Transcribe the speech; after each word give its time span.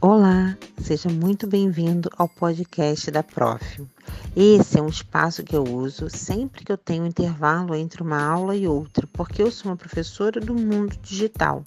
Olá, 0.00 0.56
seja 0.80 1.08
muito 1.08 1.44
bem-vindo 1.44 2.08
ao 2.16 2.28
podcast 2.28 3.10
da 3.10 3.20
Prof. 3.20 3.84
Esse 4.36 4.78
é 4.78 4.82
um 4.82 4.86
espaço 4.86 5.42
que 5.42 5.56
eu 5.56 5.64
uso 5.64 6.08
sempre 6.08 6.64
que 6.64 6.70
eu 6.70 6.78
tenho 6.78 7.04
intervalo 7.04 7.74
entre 7.74 8.00
uma 8.00 8.22
aula 8.22 8.54
e 8.54 8.68
outra, 8.68 9.08
porque 9.12 9.42
eu 9.42 9.50
sou 9.50 9.72
uma 9.72 9.76
professora 9.76 10.40
do 10.40 10.54
mundo 10.54 10.96
digital. 11.02 11.64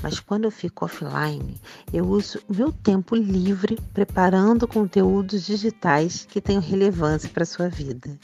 Mas 0.00 0.20
quando 0.20 0.44
eu 0.44 0.50
fico 0.52 0.84
offline, 0.84 1.60
eu 1.92 2.06
uso 2.06 2.40
meu 2.48 2.70
tempo 2.70 3.16
livre 3.16 3.76
preparando 3.92 4.68
conteúdos 4.68 5.44
digitais 5.44 6.24
que 6.30 6.40
tenham 6.40 6.62
relevância 6.62 7.28
para 7.28 7.42
a 7.42 7.46
sua 7.46 7.68
vida. 7.68 8.16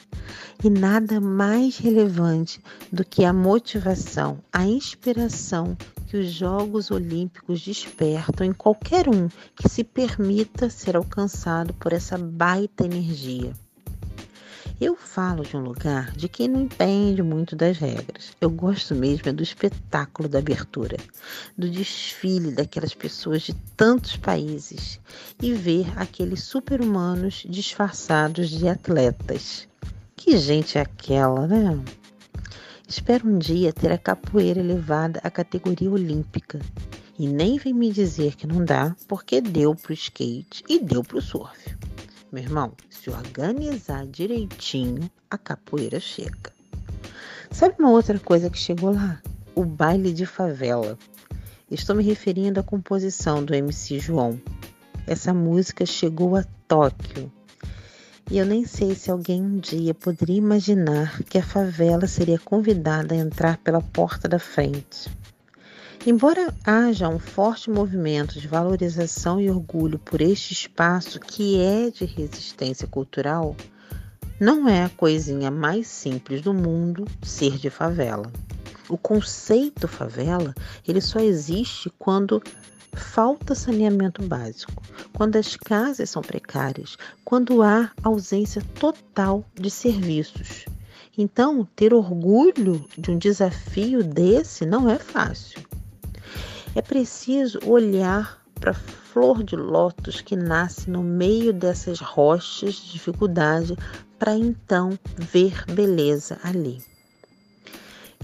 E 0.62 0.70
nada 0.70 1.20
mais 1.20 1.79
relevante 1.79 2.62
do 2.93 3.04
que 3.04 3.24
a 3.24 3.32
motivação, 3.32 4.38
a 4.52 4.64
inspiração 4.64 5.77
que 6.12 6.19
os 6.19 6.30
Jogos 6.30 6.91
Olímpicos 6.91 7.62
despertam 7.62 8.47
em 8.47 8.52
qualquer 8.52 9.09
um 9.09 9.30
que 9.57 9.66
se 9.66 9.83
permita 9.83 10.69
ser 10.69 10.95
alcançado 10.95 11.73
por 11.73 11.91
essa 11.91 12.19
baita 12.19 12.85
energia. 12.85 13.55
Eu 14.79 14.95
falo 14.95 15.43
de 15.43 15.57
um 15.57 15.61
lugar 15.61 16.12
de 16.12 16.29
quem 16.29 16.48
não 16.48 16.61
entende 16.61 17.23
muito 17.23 17.57
das 17.57 17.79
regras. 17.79 18.37
Eu 18.43 18.51
gosto 18.51 18.95
mesmo 18.95 19.30
é 19.30 19.33
do 19.33 19.43
espetáculo 19.43 20.29
da 20.29 20.41
abertura, 20.41 20.98
do 21.57 21.71
desfile 21.71 22.52
daquelas 22.52 22.93
pessoas 22.93 23.41
de 23.41 23.55
tantos 23.74 24.15
países 24.15 25.01
e 25.41 25.55
ver 25.55 25.87
aqueles 25.97 26.43
super-humanos 26.43 27.47
disfarçados 27.49 28.51
de 28.51 28.69
atletas. 28.69 29.66
Que 30.15 30.37
gente 30.37 30.77
é 30.77 30.83
aquela, 30.83 31.47
né? 31.47 31.83
Espero 32.95 33.27
um 33.27 33.38
dia 33.38 33.73
ter 33.73 33.91
a 33.91 33.96
capoeira 33.96 34.60
elevada 34.60 35.19
à 35.24 35.30
categoria 35.30 35.91
olímpica. 35.91 36.60
E 37.18 37.26
nem 37.26 37.57
vem 37.57 37.73
me 37.73 37.90
dizer 37.90 38.37
que 38.37 38.46
não 38.46 38.62
dá, 38.62 38.95
porque 39.09 39.40
deu 39.40 39.74
pro 39.74 39.95
skate 39.95 40.62
e 40.68 40.79
deu 40.79 41.02
pro 41.02 41.23
surf. 41.23 41.74
Meu 42.30 42.43
irmão, 42.43 42.74
se 42.90 43.09
organizar 43.09 44.07
direitinho, 44.07 45.10
a 45.30 45.38
capoeira 45.38 45.98
chega. 45.98 46.52
Sabe 47.51 47.76
uma 47.79 47.90
outra 47.90 48.18
coisa 48.18 48.51
que 48.51 48.59
chegou 48.59 48.93
lá? 48.93 49.23
O 49.54 49.65
baile 49.65 50.13
de 50.13 50.26
favela. 50.26 50.98
Estou 51.70 51.96
me 51.96 52.04
referindo 52.04 52.60
à 52.60 52.63
composição 52.63 53.43
do 53.43 53.54
MC 53.54 54.01
João. 54.01 54.38
Essa 55.07 55.32
música 55.32 55.87
chegou 55.87 56.37
a 56.37 56.45
Tóquio 56.68 57.32
e 58.30 58.38
eu 58.38 58.46
nem 58.46 58.65
sei 58.65 58.95
se 58.95 59.10
alguém 59.10 59.42
um 59.42 59.59
dia 59.59 59.92
poderia 59.92 60.38
imaginar 60.38 61.23
que 61.24 61.38
a 61.38 61.42
favela 61.42 62.06
seria 62.06 62.38
convidada 62.38 63.14
a 63.14 63.18
entrar 63.18 63.59
pela 63.59 63.80
porta 63.80 64.28
da 64.28 64.38
frente. 64.38 65.10
Embora 66.04 66.53
haja 66.64 67.09
um 67.09 67.19
forte 67.19 67.70
movimento 67.70 68.41
de 68.41 68.48
valorização 68.48 69.41
e 69.41 69.48
orgulho 69.48 69.98
por 69.98 70.20
este 70.20 70.53
espaço 70.53 71.20
que 71.20 71.60
é 71.60 71.91
de 71.91 72.04
resistência 72.04 72.88
cultural, 72.88 73.56
não 74.41 74.69
é 74.69 74.82
a 74.82 74.88
coisinha 74.88 75.50
mais 75.50 75.86
simples 75.86 76.42
do 76.42 76.53
mundo 76.53 77.04
ser 77.22 77.56
de 77.56 77.70
favela. 77.70 78.32
O 78.88 78.98
conceito 78.98 79.86
favela, 79.86 80.53
ele 80.86 81.00
só 81.00 81.20
existe 81.20 81.88
quando 81.98 82.42
falta 82.94 83.54
saneamento 83.54 84.22
básico, 84.22 84.82
quando 85.15 85.37
as 85.37 85.56
casas 85.56 86.10
são 86.10 86.22
precárias, 86.22 86.97
quando 87.25 87.62
há 87.62 87.91
ausência 88.03 88.62
total 88.78 89.44
de 89.54 89.71
serviços. 89.71 90.66
Então, 91.16 91.69
ter 91.76 91.93
orgulho 91.93 92.84
de 92.97 93.10
um 93.10 93.19
desafio 93.19 94.03
desse 94.03 94.65
não 94.65 94.88
é 94.88 94.98
fácil. 94.98 95.60
É 96.75 96.81
preciso 96.81 97.59
olhar 97.66 98.43
para 98.54 98.70
a 98.70 98.75
flor 98.75 99.43
de 99.43 99.56
lótus 99.56 100.20
que 100.20 100.34
nasce 100.34 100.88
no 100.88 101.03
meio 101.03 101.53
dessas 101.53 102.00
rochas 102.00 102.76
de 102.76 102.92
dificuldade 102.92 103.76
para 104.19 104.34
então 104.34 104.98
ver 105.16 105.64
beleza 105.66 106.38
ali. 106.42 106.80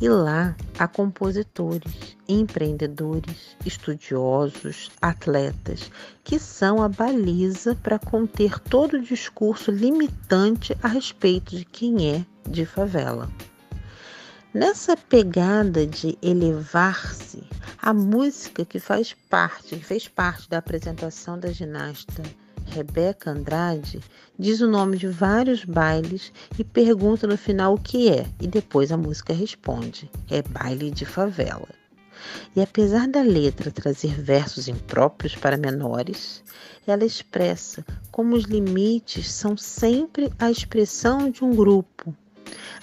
E 0.00 0.08
lá 0.08 0.54
há 0.78 0.86
compositores, 0.86 2.16
empreendedores, 2.28 3.56
estudiosos, 3.66 4.92
atletas, 5.02 5.90
que 6.22 6.38
são 6.38 6.80
a 6.80 6.88
baliza 6.88 7.74
para 7.74 7.98
conter 7.98 8.60
todo 8.60 8.94
o 8.94 9.02
discurso 9.02 9.72
limitante 9.72 10.76
a 10.82 10.86
respeito 10.86 11.56
de 11.56 11.64
quem 11.64 12.14
é 12.14 12.24
de 12.48 12.64
favela. 12.64 13.28
Nessa 14.54 14.96
pegada 14.96 15.84
de 15.84 16.16
elevar-se, 16.22 17.42
a 17.76 17.92
música 17.92 18.64
que 18.64 18.78
faz 18.78 19.14
parte, 19.28 19.76
que 19.76 19.84
fez 19.84 20.06
parte 20.06 20.48
da 20.48 20.58
apresentação 20.58 21.38
da 21.38 21.50
ginasta 21.50 22.22
Rebeca 22.68 23.30
Andrade 23.30 24.00
diz 24.38 24.60
o 24.60 24.68
nome 24.68 24.96
de 24.96 25.08
vários 25.08 25.64
bailes 25.64 26.32
e 26.58 26.62
pergunta 26.62 27.26
no 27.26 27.36
final 27.36 27.74
o 27.74 27.80
que 27.80 28.08
é, 28.10 28.26
e 28.40 28.46
depois 28.46 28.92
a 28.92 28.96
música 28.96 29.32
responde: 29.32 30.10
é 30.30 30.42
baile 30.42 30.90
de 30.90 31.04
favela. 31.04 31.68
E 32.54 32.60
apesar 32.60 33.08
da 33.08 33.22
letra 33.22 33.70
trazer 33.70 34.20
versos 34.20 34.68
impróprios 34.68 35.34
para 35.34 35.56
menores, 35.56 36.42
ela 36.86 37.04
expressa 37.04 37.84
como 38.10 38.36
os 38.36 38.44
limites 38.44 39.30
são 39.30 39.56
sempre 39.56 40.32
a 40.38 40.50
expressão 40.50 41.30
de 41.30 41.44
um 41.44 41.54
grupo. 41.54 42.14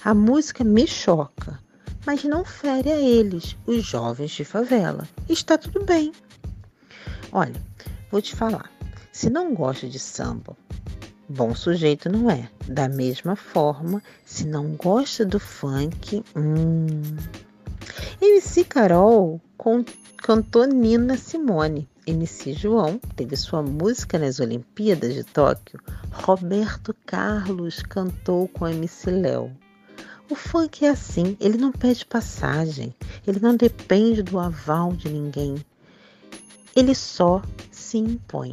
A 0.04 0.14
música 0.14 0.62
me 0.62 0.86
choca, 0.86 1.58
mas 2.06 2.24
não 2.24 2.44
fere 2.44 2.90
a 2.90 3.00
eles, 3.00 3.56
os 3.66 3.84
jovens 3.84 4.30
de 4.30 4.44
favela. 4.44 5.06
Está 5.28 5.58
tudo 5.58 5.84
bem. 5.84 6.12
Olha, 7.32 7.60
vou 8.10 8.22
te 8.22 8.34
falar. 8.34 8.75
Se 9.16 9.30
não 9.30 9.54
gosta 9.54 9.88
de 9.88 9.98
samba, 9.98 10.54
bom 11.26 11.54
sujeito 11.54 12.06
não 12.06 12.30
é. 12.30 12.50
Da 12.68 12.86
mesma 12.86 13.34
forma, 13.34 14.02
se 14.26 14.46
não 14.46 14.72
gosta 14.72 15.24
do 15.24 15.40
funk, 15.40 16.22
hum. 16.36 17.16
MC 18.20 18.62
Carol 18.64 19.40
cantou 20.18 20.66
Nina 20.66 21.16
Simone. 21.16 21.88
MC 22.06 22.52
João 22.52 23.00
teve 23.16 23.38
sua 23.38 23.62
música 23.62 24.18
nas 24.18 24.38
Olimpíadas 24.38 25.14
de 25.14 25.24
Tóquio. 25.24 25.80
Roberto 26.12 26.94
Carlos 27.06 27.82
cantou 27.82 28.46
com 28.48 28.68
MC 28.68 29.10
Léo. 29.10 29.50
O 30.30 30.34
funk 30.34 30.84
é 30.84 30.90
assim, 30.90 31.38
ele 31.40 31.56
não 31.56 31.72
pede 31.72 32.04
passagem, 32.04 32.94
ele 33.26 33.40
não 33.40 33.56
depende 33.56 34.22
do 34.22 34.38
aval 34.38 34.92
de 34.92 35.08
ninguém. 35.08 35.56
Ele 36.76 36.94
só 36.94 37.40
se 37.72 37.96
impõe. 37.96 38.52